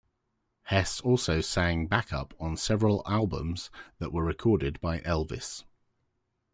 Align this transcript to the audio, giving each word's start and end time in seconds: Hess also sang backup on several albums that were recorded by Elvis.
Hess 0.63 0.99
also 1.01 1.41
sang 1.41 1.85
backup 1.85 2.33
on 2.39 2.57
several 2.57 3.03
albums 3.05 3.69
that 3.99 4.11
were 4.11 4.25
recorded 4.25 4.81
by 4.81 4.97
Elvis. 5.01 5.63